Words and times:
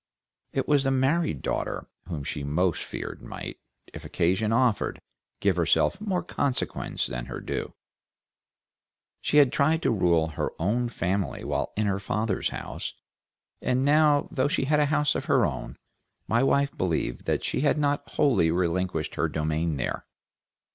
It 0.51 0.67
was 0.67 0.83
the 0.83 0.89
married 0.89 1.43
daughter 1.43 1.85
whom 2.09 2.23
she 2.23 2.43
most 2.43 2.81
feared 2.83 3.21
might, 3.21 3.59
if 3.93 4.03
occasion 4.03 4.51
offered, 4.51 4.99
give 5.39 5.57
herself 5.57 6.01
more 6.01 6.23
consequence 6.23 7.05
than 7.05 7.25
her 7.27 7.39
due. 7.39 7.75
She 9.21 9.37
had 9.37 9.53
tried 9.53 9.83
to 9.83 9.91
rule 9.91 10.29
her 10.29 10.53
own 10.57 10.89
family 10.89 11.43
while 11.43 11.71
in 11.77 11.85
her 11.85 11.99
father's 11.99 12.49
house, 12.49 12.95
and 13.61 13.85
now 13.85 14.27
though 14.31 14.47
she 14.47 14.65
had 14.65 14.79
a 14.79 14.87
house 14.87 15.13
of 15.13 15.25
her 15.25 15.45
own, 15.45 15.77
my 16.27 16.41
wife 16.41 16.75
believed 16.75 17.25
that 17.25 17.43
she 17.43 17.61
had 17.61 17.77
not 17.77 18.09
wholly 18.13 18.49
relinquished 18.49 19.13
her 19.13 19.27
dominion 19.29 19.77
there. 19.77 20.07